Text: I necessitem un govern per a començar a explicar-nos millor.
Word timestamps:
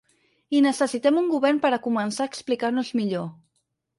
I 0.59 0.61
necessitem 0.65 1.19
un 1.21 1.27
govern 1.33 1.59
per 1.65 1.69
a 1.77 1.79
començar 1.85 2.27
a 2.27 2.31
explicar-nos 2.31 2.93
millor. 3.01 3.29